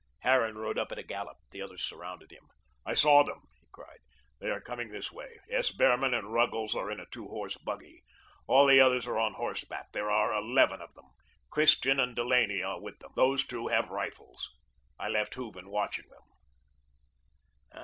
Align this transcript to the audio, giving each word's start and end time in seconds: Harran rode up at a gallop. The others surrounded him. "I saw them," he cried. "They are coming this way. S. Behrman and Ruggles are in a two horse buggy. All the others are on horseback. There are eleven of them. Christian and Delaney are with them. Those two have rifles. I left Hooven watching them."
Harran 0.21 0.57
rode 0.57 0.79
up 0.79 0.91
at 0.91 0.97
a 0.97 1.03
gallop. 1.03 1.37
The 1.51 1.61
others 1.61 1.83
surrounded 1.83 2.31
him. 2.31 2.47
"I 2.87 2.95
saw 2.95 3.23
them," 3.23 3.43
he 3.59 3.67
cried. 3.71 3.99
"They 4.39 4.49
are 4.49 4.59
coming 4.59 4.89
this 4.89 5.11
way. 5.11 5.37
S. 5.47 5.69
Behrman 5.69 6.11
and 6.15 6.33
Ruggles 6.33 6.75
are 6.75 6.89
in 6.89 6.99
a 6.99 7.05
two 7.11 7.27
horse 7.27 7.55
buggy. 7.59 8.01
All 8.47 8.65
the 8.65 8.79
others 8.79 9.05
are 9.05 9.19
on 9.19 9.33
horseback. 9.35 9.91
There 9.91 10.09
are 10.09 10.33
eleven 10.33 10.81
of 10.81 10.91
them. 10.95 11.05
Christian 11.51 11.99
and 11.99 12.15
Delaney 12.15 12.63
are 12.63 12.81
with 12.81 12.97
them. 12.97 13.11
Those 13.15 13.45
two 13.45 13.67
have 13.67 13.89
rifles. 13.91 14.49
I 14.97 15.07
left 15.07 15.35
Hooven 15.35 15.69
watching 15.69 16.09
them." 16.09 16.23